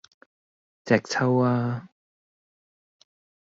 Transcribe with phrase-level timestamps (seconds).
[0.83, 1.87] 隻揪吖!